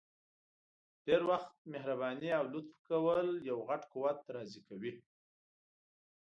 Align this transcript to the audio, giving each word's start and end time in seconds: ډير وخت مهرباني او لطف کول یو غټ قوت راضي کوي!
ډير 1.05 1.21
وخت 1.31 1.53
مهرباني 1.71 2.29
او 2.39 2.43
لطف 2.53 2.75
کول 2.89 3.27
یو 3.49 3.57
غټ 3.67 3.81
قوت 3.93 4.19
راضي 4.35 4.61
کوي! 4.69 4.93